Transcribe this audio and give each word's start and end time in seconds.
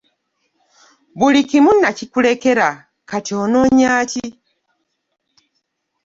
Buli 1.17 1.41
kimu 1.49 1.69
nnakikulekera 1.75 2.67
kati 3.09 3.31
onoonya 3.43 3.91
ki? 4.11 4.25